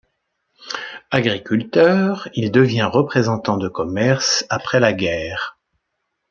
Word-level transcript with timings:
Agriculteur, 1.11 2.27
il 2.33 2.51
devient 2.51 2.89
représentant 2.91 3.57
de 3.57 3.67
commerce 3.69 4.45
après 4.49 4.79
la 4.79 4.93
guerre. 4.93 5.59